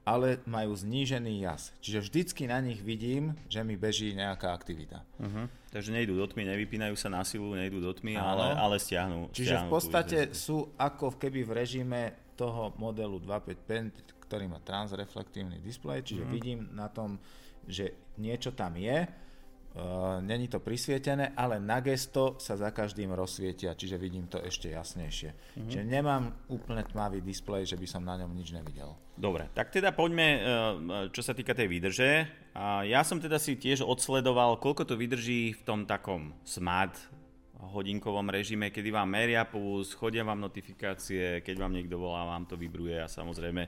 ale 0.09 0.41
majú 0.49 0.73
znížený 0.73 1.45
jas. 1.45 1.69
Čiže 1.85 2.09
vždycky 2.09 2.49
na 2.49 2.57
nich 2.57 2.81
vidím, 2.81 3.37
že 3.45 3.61
mi 3.61 3.77
beží 3.77 4.17
nejaká 4.17 4.49
aktivita. 4.49 5.05
Uh-huh. 5.21 5.45
Takže 5.69 5.93
nejdú 5.93 6.17
do 6.17 6.25
tmy, 6.25 6.49
nevypínajú 6.49 6.97
sa 6.97 7.13
na 7.13 7.21
silu, 7.21 7.53
nejdú 7.53 7.77
do 7.77 7.93
tmy, 7.93 8.17
ale, 8.17 8.57
ale 8.57 8.81
stiahnu. 8.81 9.29
Čiže 9.29 9.53
stiahnu 9.53 9.69
v 9.69 9.71
podstate 9.71 10.19
sú 10.33 10.73
ako 10.81 11.13
keby 11.21 11.45
v 11.45 11.51
režime 11.53 12.01
toho 12.33 12.73
modelu 12.81 13.21
255, 13.21 14.25
ktorý 14.25 14.49
má 14.49 14.57
transreflektívny 14.65 15.61
displej, 15.61 16.01
čiže 16.01 16.25
uh-huh. 16.25 16.33
vidím 16.33 16.59
na 16.73 16.89
tom, 16.89 17.21
že 17.69 18.17
niečo 18.17 18.57
tam 18.57 18.81
je, 18.81 19.05
není 20.21 20.47
to 20.49 20.59
prisvietené, 20.59 21.31
ale 21.37 21.61
na 21.61 21.79
gesto 21.79 22.35
sa 22.41 22.57
za 22.57 22.73
každým 22.73 23.13
rozsvietia, 23.13 23.77
čiže 23.77 24.01
vidím 24.01 24.25
to 24.25 24.41
ešte 24.41 24.73
jasnejšie. 24.73 25.29
Mm-hmm. 25.29 25.69
Čiže 25.69 25.83
nemám 25.85 26.23
úplne 26.49 26.81
tmavý 26.83 27.21
displej, 27.21 27.69
že 27.69 27.77
by 27.77 27.87
som 27.87 28.01
na 28.01 28.17
ňom 28.17 28.33
nič 28.33 28.49
nevidel. 28.49 28.97
Dobre, 29.13 29.51
tak 29.53 29.69
teda 29.69 29.93
poďme, 29.93 30.27
uh, 30.27 30.41
čo 31.13 31.21
sa 31.21 31.37
týka 31.37 31.53
tej 31.53 31.69
výdrže. 31.69 32.09
A 32.57 32.81
ja 32.87 33.05
som 33.05 33.21
teda 33.21 33.37
si 33.37 33.59
tiež 33.59 33.85
odsledoval, 33.85 34.57
koľko 34.57 34.89
to 34.89 34.95
vydrží 34.97 35.53
v 35.53 35.61
tom 35.61 35.85
takom 35.85 36.33
smart 36.41 36.95
hodinkovom 37.59 38.31
režime, 38.31 38.71
kedy 38.71 38.89
vám 38.89 39.11
meria 39.11 39.43
puls, 39.43 39.91
chodia 39.91 40.23
vám 40.23 40.39
notifikácie, 40.39 41.43
keď 41.43 41.55
vám 41.59 41.75
niekto 41.75 41.99
volá, 41.99 42.23
vám 42.23 42.47
to 42.47 42.55
vybruje 42.55 42.95
a 42.95 43.11
samozrejme 43.11 43.67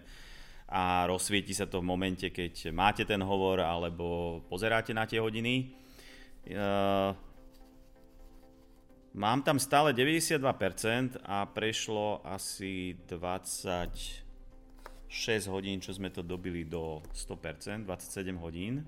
a 0.71 1.03
rozsvieti 1.03 1.51
sa 1.51 1.67
to 1.67 1.83
v 1.83 1.89
momente, 1.91 2.31
keď 2.31 2.71
máte 2.71 3.03
ten 3.03 3.19
hovor 3.19 3.59
alebo 3.59 4.39
pozeráte 4.47 4.95
na 4.95 5.03
tie 5.03 5.19
hodiny. 5.19 5.80
Uh, 6.41 7.13
mám 9.13 9.45
tam 9.45 9.61
stále 9.61 9.93
92% 9.93 11.21
a 11.21 11.45
prešlo 11.45 12.25
asi 12.25 12.97
26 13.05 14.25
hodín, 15.53 15.77
čo 15.77 15.93
sme 15.93 16.09
to 16.09 16.25
dobili 16.25 16.65
do 16.65 17.05
100%, 17.13 17.85
27 17.85 18.41
hodín. 18.41 18.81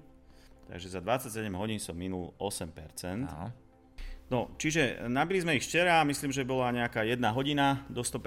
Takže 0.65 0.89
za 0.89 0.99
27 1.03 1.45
hodín 1.53 1.77
som 1.77 1.93
minul 1.93 2.33
8%. 2.41 3.29
Aha. 3.29 3.53
No, 4.31 4.49
čiže 4.57 5.05
nabili 5.11 5.45
sme 5.45 5.59
ich 5.59 5.67
včera, 5.67 6.01
myslím, 6.07 6.33
že 6.33 6.47
bola 6.47 6.73
nejaká 6.73 7.05
jedna 7.05 7.29
hodina 7.35 7.85
do 7.85 8.01
100%. 8.01 8.17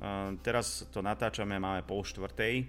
Uh, 0.00 0.40
teraz 0.40 0.88
to 0.88 1.04
natáčame, 1.04 1.60
máme 1.60 1.84
pol 1.84 2.00
štvrtej, 2.00 2.64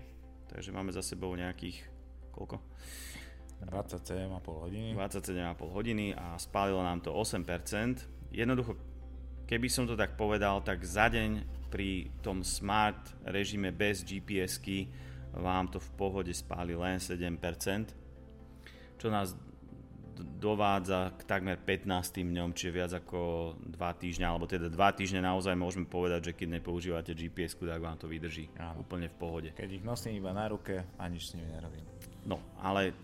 takže 0.52 0.76
máme 0.76 0.92
za 0.92 1.00
sebou 1.00 1.32
nejakých, 1.40 1.88
koľko? 2.36 2.60
27,5 3.64 4.28
hodiny. 4.44 4.90
27,5 4.98 5.56
hodiny 5.72 6.06
a 6.12 6.36
spálilo 6.36 6.84
nám 6.84 7.00
to 7.00 7.16
8%. 7.16 8.36
Jednoducho, 8.36 8.76
keby 9.48 9.68
som 9.72 9.88
to 9.88 9.96
tak 9.96 10.20
povedal, 10.20 10.60
tak 10.60 10.84
za 10.84 11.08
deň 11.08 11.46
pri 11.72 12.12
tom 12.20 12.44
smart 12.44 13.00
režime 13.26 13.72
bez 13.72 14.04
GPS-ky 14.04 14.92
vám 15.36 15.68
to 15.68 15.80
v 15.80 15.90
pohode 16.00 16.32
spáli 16.32 16.76
len 16.76 17.00
7%, 17.00 17.36
čo 18.96 19.08
nás 19.12 19.36
dovádza 20.16 21.12
k 21.20 21.28
takmer 21.28 21.60
15 21.60 22.24
dňom, 22.24 22.56
čiže 22.56 22.72
viac 22.72 22.92
ako 22.96 23.52
2 23.60 23.76
týždňa, 23.76 24.26
alebo 24.32 24.48
teda 24.48 24.72
2 24.72 24.80
týždne 24.96 25.20
naozaj 25.28 25.52
môžeme 25.60 25.84
povedať, 25.84 26.32
že 26.32 26.36
keď 26.40 26.64
nepoužívate 26.64 27.12
gps 27.12 27.60
tak 27.60 27.84
vám 27.84 28.00
to 28.00 28.08
vydrží 28.08 28.48
Áno. 28.56 28.80
úplne 28.80 29.12
v 29.12 29.16
pohode. 29.20 29.50
Keď 29.52 29.70
ich 29.76 29.84
nosím 29.84 30.16
iba 30.24 30.32
na 30.32 30.48
ruke 30.48 30.88
a 30.96 31.04
nič 31.12 31.28
s 31.28 31.36
nimi 31.36 31.52
nerobím. 31.52 31.84
No, 32.24 32.40
ale 32.64 32.96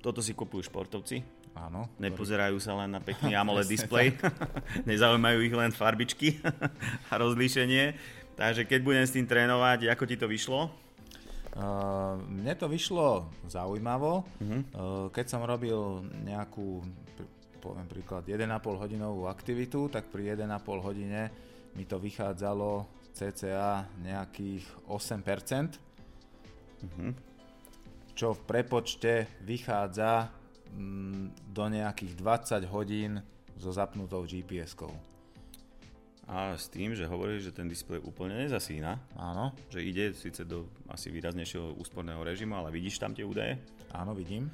toto 0.00 0.24
si 0.24 0.32
kupujú 0.32 0.66
športovci, 0.66 1.40
Áno. 1.56 1.90
Nepozerajú 1.98 2.62
sa 2.62 2.78
len 2.78 2.94
na 2.94 3.00
pekný 3.02 3.34
AMOLED 3.40 3.68
display, 3.68 4.14
nezaujímajú 4.90 5.38
ich 5.42 5.54
len 5.54 5.70
farbičky 5.74 6.38
a 7.10 7.14
rozlíšenie. 7.18 7.94
Takže 8.38 8.64
keď 8.64 8.80
budem 8.80 9.04
s 9.04 9.12
tým 9.12 9.26
trénovať, 9.28 9.90
ako 9.90 10.04
ti 10.08 10.16
to 10.16 10.24
vyšlo? 10.30 10.70
Uh, 11.50 12.14
mne 12.30 12.54
to 12.54 12.70
vyšlo 12.70 13.26
zaujímavo. 13.50 14.22
Uh-huh. 14.22 14.60
Uh, 14.72 15.06
keď 15.10 15.26
som 15.34 15.42
robil 15.42 16.06
nejakú, 16.22 16.80
poviem 17.58 17.90
príklad, 17.90 18.24
1,5 18.24 18.46
hodinovú 18.80 19.26
aktivitu, 19.26 19.90
tak 19.90 20.08
pri 20.08 20.38
1,5 20.38 20.46
hodine 20.86 21.28
mi 21.74 21.84
to 21.84 21.98
vychádzalo 21.98 22.86
cca 23.12 23.90
nejakých 23.98 24.64
8%, 24.86 25.74
uh-huh. 26.86 27.10
Čo 28.20 28.36
v 28.36 28.44
prepočte 28.44 29.40
vychádza 29.48 30.28
mm, 30.76 31.56
do 31.56 31.64
nejakých 31.72 32.12
20 32.20 32.68
hodín 32.68 33.16
so 33.56 33.72
zapnutou 33.72 34.28
GPS-kou. 34.28 34.92
A 36.28 36.52
s 36.52 36.68
tým, 36.68 36.92
že 36.92 37.08
hovoríš, 37.08 37.48
že 37.48 37.56
ten 37.56 37.64
displej 37.64 38.04
úplne 38.04 38.44
nezasína. 38.44 39.00
Áno. 39.16 39.56
Že 39.72 39.80
ide 39.80 40.04
síce 40.12 40.44
do 40.44 40.68
asi 40.92 41.08
výraznejšieho 41.08 41.80
úsporného 41.80 42.20
režimu, 42.20 42.60
ale 42.60 42.68
vidíš 42.68 43.00
tam 43.00 43.16
tie 43.16 43.24
údaje? 43.24 43.56
Áno, 43.96 44.12
vidím. 44.12 44.52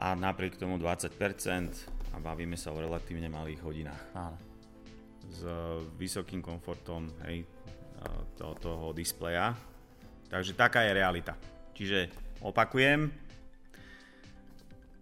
A 0.00 0.16
napriek 0.16 0.56
tomu 0.56 0.80
20% 0.80 1.12
a 2.10 2.16
bavíme 2.24 2.56
sa 2.56 2.72
o 2.72 2.80
relatívne 2.80 3.28
malých 3.28 3.60
hodinách. 3.60 4.02
Áno. 4.16 4.40
S 5.28 5.44
vysokým 6.00 6.40
komfortom 6.40 7.04
hej, 7.28 7.44
to, 8.40 8.56
toho 8.64 8.96
displeja. 8.96 9.52
Takže 10.32 10.56
taká 10.56 10.88
je 10.88 10.98
realita. 10.98 11.36
Čiže 11.74 12.10
opakujem, 12.38 13.10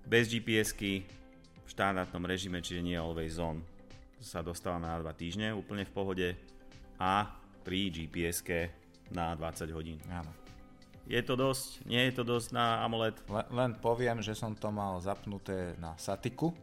bez 0.09 0.29
GPS-ky 0.33 1.05
v 1.62 1.69
štandardnom 1.69 2.25
režime, 2.25 2.64
čiže 2.64 2.81
nie 2.81 2.97
always 2.97 3.37
on, 3.37 3.61
sa 4.23 4.41
dostávame 4.41 4.88
na 4.88 4.97
2 4.99 5.12
týždne 5.14 5.52
úplne 5.52 5.85
v 5.85 5.93
pohode 5.93 6.29
a 6.97 7.29
pri 7.62 7.91
gps 7.91 8.43
na 9.12 9.37
20 9.37 9.69
hodín. 9.76 9.99
Áno. 10.09 10.31
Je 11.05 11.19
to 11.21 11.35
dosť? 11.35 11.83
Nie 11.85 12.09
je 12.09 12.23
to 12.23 12.25
dosť 12.25 12.55
na 12.55 12.87
AMOLED? 12.87 13.26
Len, 13.26 13.47
len 13.50 13.71
poviem, 13.76 14.23
že 14.23 14.38
som 14.38 14.55
to 14.55 14.71
mal 14.71 15.02
zapnuté 15.02 15.75
na 15.83 15.99
Satiku, 15.99 16.55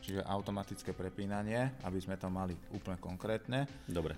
čiže 0.00 0.24
automatické 0.24 0.96
prepínanie, 0.96 1.76
aby 1.84 2.00
sme 2.00 2.16
to 2.16 2.32
mali 2.32 2.56
úplne 2.72 2.96
konkrétne. 2.96 3.68
Dobre. 3.84 4.16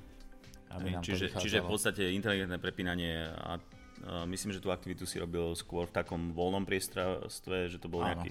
Aby 0.71 0.99
čiže, 1.03 1.35
čiže 1.35 1.63
v 1.63 1.69
podstate 1.69 2.15
inteligentné 2.15 2.59
prepínanie 2.63 3.27
a 3.31 3.59
myslím, 4.05 4.53
že 4.53 4.61
tú 4.61 4.69
aktivitu 4.69 5.09
si 5.09 5.17
robil 5.17 5.57
skôr 5.57 5.89
v 5.89 5.97
takom 5.97 6.37
voľnom 6.37 6.69
priestranstve, 6.69 7.73
že 7.73 7.81
to 7.81 7.89
bol 7.89 8.05
Áno. 8.05 8.13
nejaký 8.13 8.31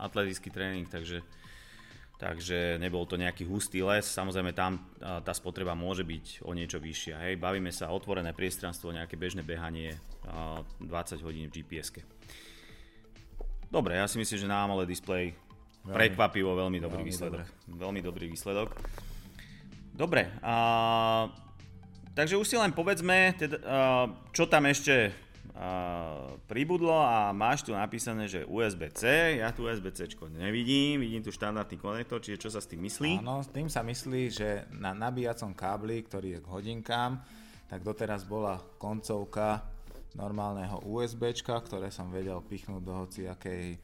atletický 0.00 0.48
tréning, 0.48 0.88
takže 0.88 1.20
takže 2.20 2.76
nebol 2.76 3.08
to 3.08 3.16
nejaký 3.16 3.48
hustý 3.48 3.80
les. 3.80 4.04
Samozrejme 4.04 4.52
tam 4.52 4.76
tá 5.00 5.32
spotreba 5.32 5.72
môže 5.72 6.04
byť 6.04 6.44
o 6.44 6.52
niečo 6.52 6.76
vyššia. 6.76 7.16
Hej. 7.16 7.40
Bavíme 7.40 7.72
sa 7.72 7.88
otvorené 7.88 8.36
priestranstvo, 8.36 8.92
nejaké 8.92 9.16
bežné 9.16 9.40
behanie 9.40 9.96
20 10.28 11.24
hodín 11.24 11.48
v 11.48 11.64
gps 11.64 12.04
Dobre, 13.70 13.96
ja 13.96 14.04
si 14.04 14.20
myslím, 14.20 14.36
že 14.36 14.50
na 14.50 14.66
AMOLED 14.66 14.90
display 14.90 15.32
veľmi, 15.86 15.94
prekvapivo 15.94 16.58
veľmi 16.58 16.78
dobrý 16.82 17.00
veľmi 17.00 17.08
výsledok. 17.08 17.40
Dobre. 17.46 17.78
Veľmi 17.78 18.00
dobrý 18.02 18.26
výsledok. 18.28 18.68
Dobre, 19.94 20.22
a, 20.42 20.54
takže 22.14 22.38
už 22.38 22.46
si 22.46 22.56
len 22.56 22.72
povedzme, 22.74 23.34
teda, 23.38 23.56
a, 23.62 24.08
čo 24.30 24.46
tam 24.46 24.66
ešte 24.66 25.12
pribudlo 26.48 26.94
a 26.94 27.36
máš 27.36 27.66
tu 27.66 27.76
napísané, 27.76 28.24
že 28.30 28.48
USB-C, 28.48 29.02
ja 29.44 29.52
tu 29.52 29.68
USB-C 29.68 30.16
nevidím, 30.32 31.04
vidím 31.04 31.20
tu 31.20 31.28
štandardný 31.28 31.76
konektor, 31.76 32.22
čiže 32.22 32.48
čo 32.48 32.50
sa 32.50 32.64
s 32.64 32.70
tým 32.70 32.80
myslí? 32.88 33.20
Áno, 33.20 33.44
s 33.44 33.50
tým 33.52 33.68
sa 33.68 33.84
myslí, 33.84 34.22
že 34.32 34.64
na 34.72 34.96
nabíjacom 34.96 35.52
kábli, 35.52 36.00
ktorý 36.06 36.38
je 36.38 36.40
k 36.40 36.46
hodinkám, 36.48 37.20
tak 37.68 37.84
doteraz 37.84 38.24
bola 38.24 38.56
koncovka 38.80 39.62
normálneho 40.16 40.82
USB, 40.88 41.30
ktoré 41.36 41.92
som 41.92 42.10
vedel 42.10 42.40
pichnúť 42.42 42.82
do 42.82 42.94
hociakej 43.06 43.64
e, 43.74 43.78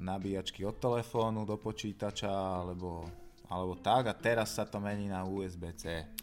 nabíjačky 0.00 0.64
od 0.64 0.80
telefónu, 0.80 1.44
do 1.44 1.60
počítača 1.60 2.32
alebo, 2.64 3.04
alebo 3.50 3.76
tak 3.76 4.08
a 4.08 4.14
teraz 4.16 4.56
sa 4.56 4.64
to 4.64 4.80
mení 4.80 5.10
na 5.10 5.26
USB-C. 5.28 6.16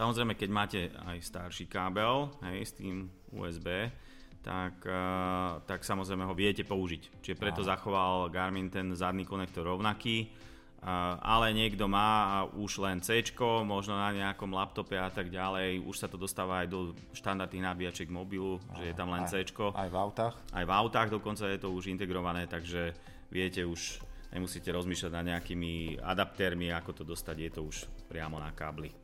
Samozrejme, 0.00 0.32
keď 0.32 0.48
máte 0.48 0.80
aj 0.96 1.20
starší 1.20 1.68
kábel 1.68 2.32
hej, 2.48 2.64
s 2.64 2.72
tým 2.72 3.12
USB, 3.36 3.92
tak, 4.40 4.80
uh, 4.88 5.60
tak 5.68 5.84
samozrejme 5.84 6.24
ho 6.24 6.32
viete 6.32 6.64
použiť. 6.64 7.20
Čiže 7.20 7.36
preto 7.36 7.60
Aha. 7.60 7.76
zachoval 7.76 8.32
Garmin 8.32 8.72
ten 8.72 8.96
zadný 8.96 9.28
konektor 9.28 9.68
rovnaký, 9.68 10.32
uh, 10.80 11.20
ale 11.20 11.52
niekto 11.52 11.84
má 11.84 12.48
už 12.56 12.80
len 12.80 13.04
C, 13.04 13.20
možno 13.60 14.00
na 14.00 14.08
nejakom 14.16 14.48
laptope 14.48 14.96
a 14.96 15.12
tak 15.12 15.28
ďalej, 15.28 15.84
už 15.84 15.96
sa 16.00 16.08
to 16.08 16.16
dostáva 16.16 16.64
aj 16.64 16.72
do 16.72 16.96
štandardných 17.12 17.68
nabíjačiek 17.68 18.08
mobilu, 18.08 18.56
Aha. 18.72 18.80
že 18.80 18.84
je 18.88 18.94
tam 18.96 19.12
len 19.12 19.28
C. 19.28 19.44
Aj 19.44 19.88
v 19.92 19.96
autách? 20.00 20.32
Aj 20.48 20.64
v 20.64 20.72
autách 20.72 21.12
dokonca 21.12 21.44
je 21.44 21.60
to 21.60 21.68
už 21.76 21.92
integrované, 21.92 22.48
takže 22.48 22.96
viete 23.28 23.68
už, 23.68 24.00
nemusíte 24.32 24.72
rozmýšľať 24.72 25.12
nad 25.12 25.36
nejakými 25.36 26.00
adaptérmi, 26.00 26.72
ako 26.72 26.90
to 26.96 27.02
dostať, 27.04 27.36
je 27.36 27.50
to 27.52 27.60
už 27.68 27.76
priamo 28.08 28.40
na 28.40 28.48
kábli. 28.56 28.99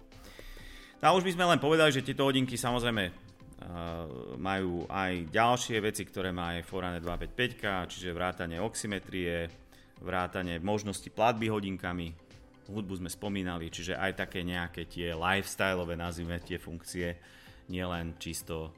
A 1.04 1.12
už 1.12 1.28
by 1.28 1.32
sme 1.36 1.44
len 1.52 1.60
povedali, 1.60 1.92
že 1.92 2.04
tieto 2.04 2.24
hodinky 2.24 2.56
samozrejme 2.56 3.04
uh, 3.08 3.14
majú 4.40 4.88
aj 4.88 5.28
ďalšie 5.28 5.76
veci, 5.84 6.08
ktoré 6.08 6.32
má 6.32 6.56
aj 6.56 6.64
Forane 6.64 7.00
255, 7.04 7.92
čiže 7.92 8.16
vrátanie 8.16 8.58
oximetrie, 8.60 9.48
vrátanie 10.00 10.56
možnosti 10.60 11.08
platby 11.12 11.52
hodinkami, 11.52 12.08
hudbu 12.72 12.98
sme 12.98 13.10
spomínali, 13.12 13.68
čiže 13.68 13.94
aj 13.96 14.26
také 14.26 14.40
nejaké 14.42 14.88
tie 14.88 15.12
lifestyleové, 15.12 15.94
nazvime 15.94 16.40
tie 16.40 16.56
funkcie, 16.56 17.16
nielen 17.68 18.16
čisto 18.16 18.72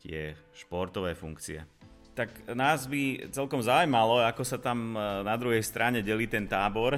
tie 0.00 0.36
športové 0.54 1.16
funkcie 1.16 1.75
tak 2.16 2.32
nás 2.56 2.88
by 2.88 3.28
celkom 3.28 3.60
zaujímalo, 3.60 4.24
ako 4.24 4.40
sa 4.40 4.56
tam 4.56 4.96
e, 4.96 5.20
na 5.20 5.36
druhej 5.36 5.60
strane 5.60 6.00
delí 6.00 6.24
ten 6.24 6.48
tábor 6.48 6.96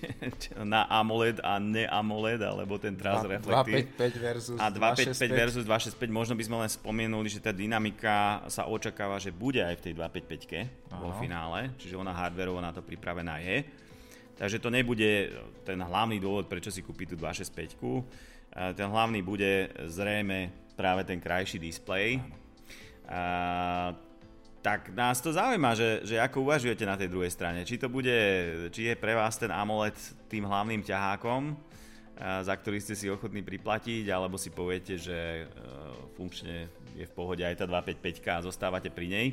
na 0.64 0.88
AMOLED 0.88 1.44
a 1.44 1.60
ne-AMOLED, 1.60 2.40
alebo 2.40 2.80
ten 2.80 2.96
traz 2.96 3.20
reflektív. 3.20 3.84
255 4.00 4.16
versus 4.16 4.56
A 4.56 4.72
255 4.72 5.28
versus 5.44 5.64
265, 5.68 6.08
možno 6.08 6.32
by 6.32 6.44
sme 6.48 6.56
len 6.64 6.70
spomenuli, 6.72 7.28
že 7.28 7.44
tá 7.44 7.52
dynamika 7.52 8.48
sa 8.48 8.64
očakáva, 8.64 9.20
že 9.20 9.28
bude 9.28 9.60
aj 9.60 9.76
v 9.76 9.92
tej 9.92 9.92
255 9.92 11.04
vo 11.04 11.12
finále, 11.20 11.76
čiže 11.76 11.92
ona 11.92 12.16
hardwareovo 12.16 12.64
na 12.64 12.72
to 12.72 12.80
pripravená 12.80 13.36
je. 13.44 13.60
Takže 14.40 14.56
to 14.56 14.72
nebude 14.72 15.36
ten 15.68 15.76
hlavný 15.76 16.16
dôvod, 16.16 16.48
prečo 16.48 16.72
si 16.72 16.80
kúpiť 16.80 17.12
tú 17.12 17.16
265. 17.20 17.76
E, 17.76 18.00
ten 18.72 18.88
hlavný 18.88 19.20
bude 19.20 19.68
zrejme 19.84 20.48
práve 20.80 21.04
ten 21.04 21.20
krajší 21.20 21.60
displej. 21.60 22.24
Áno 23.04 24.05
tak 24.66 24.90
nás 24.90 25.22
to 25.22 25.30
zaujíma, 25.30 25.78
že, 25.78 26.02
že 26.02 26.18
ako 26.18 26.42
uvažujete 26.42 26.82
na 26.82 26.98
tej 26.98 27.06
druhej 27.06 27.30
strane. 27.30 27.62
Či 27.62 27.78
to 27.78 27.86
bude, 27.86 28.18
či 28.74 28.90
je 28.90 28.94
pre 28.98 29.14
vás 29.14 29.38
ten 29.38 29.46
AMOLED 29.46 29.94
tým 30.26 30.42
hlavným 30.42 30.82
ťahákom, 30.82 31.54
za 32.18 32.50
ktorý 32.58 32.82
ste 32.82 32.98
si 32.98 33.06
ochotní 33.06 33.46
priplatiť, 33.46 34.10
alebo 34.10 34.34
si 34.34 34.50
poviete, 34.50 34.98
že 34.98 35.46
funkčne 36.18 36.66
je 36.98 37.06
v 37.06 37.14
pohode 37.14 37.46
aj 37.46 37.62
tá 37.62 37.70
255 37.70 38.42
a 38.42 38.42
zostávate 38.42 38.90
pri 38.90 39.06
nej. 39.06 39.26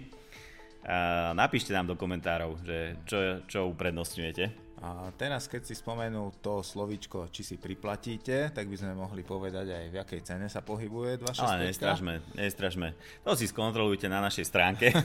Napíšte 1.33 1.73
nám 1.73 1.89
do 1.89 1.97
komentárov, 1.97 2.61
že 2.61 3.01
čo, 3.09 3.41
čo 3.49 3.73
uprednostňujete. 3.73 4.62
A 4.83 5.15
teraz, 5.15 5.47
keď 5.47 5.63
si 5.63 5.79
spomenul 5.79 6.43
to 6.43 6.59
slovíčko, 6.59 7.31
či 7.31 7.47
si 7.47 7.55
priplatíte, 7.55 8.51
tak 8.51 8.67
by 8.67 8.75
sme 8.75 8.91
mohli 8.91 9.23
povedať 9.23 9.71
aj 9.71 9.85
v 9.87 9.95
akej 9.95 10.21
cene 10.27 10.51
sa 10.51 10.59
pohybuje 10.59 11.23
265. 11.23 11.39
Ale 11.39 11.71
nestražme, 11.71 12.13
nestražme. 12.35 12.87
To 13.23 13.31
si 13.31 13.47
skontrolujte 13.47 14.11
na 14.11 14.19
našej 14.19 14.43
stránke. 14.43 14.91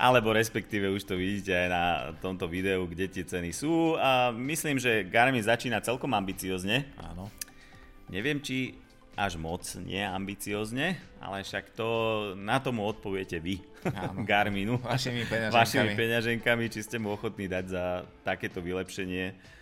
Alebo 0.00 0.32
respektíve 0.32 0.88
už 0.88 1.04
to 1.04 1.20
vidíte 1.20 1.52
aj 1.52 1.68
na 1.68 1.84
tomto 2.24 2.48
videu, 2.48 2.88
kde 2.88 3.04
tie 3.04 3.28
ceny 3.28 3.52
sú. 3.52 4.00
A 4.00 4.32
myslím, 4.32 4.80
že 4.80 5.04
Garmin 5.04 5.44
začína 5.44 5.84
celkom 5.84 6.16
ambiciozne. 6.16 6.88
Áno. 6.96 7.28
Neviem, 8.08 8.40
či 8.40 8.80
až 9.16 9.40
moc 9.40 9.64
neambiciozne, 9.80 11.00
ale 11.24 11.40
však 11.40 11.72
to 11.72 11.88
na 12.36 12.60
tomu 12.60 12.84
odpoviete 12.84 13.40
vy, 13.40 13.64
Áno. 13.96 14.22
Garminu. 14.28 14.76
Vašimi 14.76 15.24
peňaženkami. 15.24 15.56
Vašimi 15.56 15.90
peňaženkami, 15.96 16.64
či 16.68 16.80
ste 16.84 17.00
mu 17.00 17.16
ochotní 17.16 17.48
dať 17.48 17.64
za 17.64 17.84
takéto 18.20 18.60
vylepšenie 18.60 19.56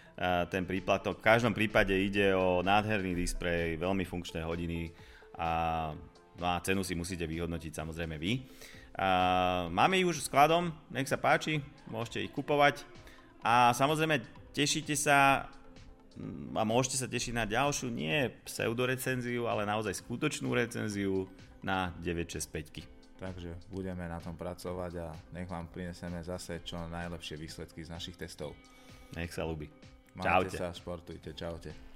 ten 0.50 0.62
príplatok. 0.62 1.18
V 1.18 1.26
každom 1.26 1.54
prípade 1.54 1.90
ide 1.90 2.34
o 2.34 2.62
nádherný 2.62 3.18
displej, 3.18 3.78
veľmi 3.82 4.06
funkčné 4.06 4.46
hodiny 4.46 4.94
a, 5.34 5.90
no 6.38 6.46
a 6.46 6.62
cenu 6.62 6.86
si 6.86 6.94
musíte 6.94 7.26
vyhodnotiť 7.26 7.72
samozrejme 7.74 8.14
vy. 8.18 8.38
Uh, 8.94 9.66
máme 9.74 9.98
ich 9.98 10.06
už 10.06 10.22
skladom, 10.22 10.70
nech 10.94 11.10
sa 11.10 11.18
páči, 11.18 11.58
môžete 11.90 12.22
ich 12.22 12.30
kupovať. 12.30 12.86
A 13.42 13.74
samozrejme, 13.74 14.22
tešíte 14.54 14.94
sa 14.94 15.50
a 16.54 16.62
môžete 16.62 16.96
sa 17.02 17.10
tešiť 17.10 17.34
na 17.34 17.44
ďalšiu, 17.44 17.90
nie 17.90 18.30
pseudorecenziu, 18.46 19.50
ale 19.50 19.66
naozaj 19.66 19.98
skutočnú 19.98 20.54
recenziu 20.54 21.26
na 21.58 21.90
965. 22.02 22.86
Takže 23.18 23.50
budeme 23.70 24.06
na 24.06 24.18
tom 24.18 24.34
pracovať 24.34 24.92
a 25.00 25.08
nech 25.34 25.46
vám 25.46 25.70
prineseme 25.70 26.22
zase 26.22 26.62
čo 26.62 26.78
najlepšie 26.90 27.38
výsledky 27.38 27.82
z 27.82 27.90
našich 27.90 28.18
testov. 28.18 28.54
Nech 29.14 29.30
sa 29.30 29.46
ľubí. 29.46 29.70
Majte 30.14 30.54
sa, 30.54 30.70
športujte, 30.70 31.34
čaute. 31.34 31.93